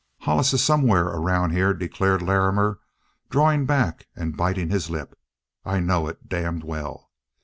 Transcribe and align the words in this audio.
"Hollis 0.21 0.51
is 0.51 0.63
somewhere 0.63 1.05
around," 1.05 1.51
declared 1.77 2.23
Larrimer, 2.23 2.79
drawing 3.29 3.67
back 3.67 4.07
and 4.15 4.35
biting 4.35 4.71
his 4.71 4.89
lip. 4.89 5.15
"I 5.63 5.79
know 5.79 6.07
it, 6.07 6.27
damn 6.27 6.59
well. 6.61 7.11